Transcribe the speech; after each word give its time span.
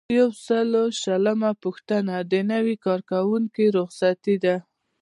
یو 0.17 0.29
سل 0.45 0.69
او 0.81 0.87
شلمه 1.01 1.51
پوښتنه 1.63 2.15
د 2.31 2.33
نوي 2.51 2.75
کارکوونکي 2.85 3.65
رخصتي 3.77 4.35
ده. 4.43 4.55